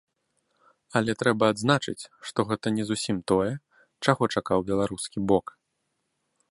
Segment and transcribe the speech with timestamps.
[0.99, 3.51] Але трэба адзначыць, што гэта не зусім тое,
[4.09, 5.45] чаго чакаў беларускі бок.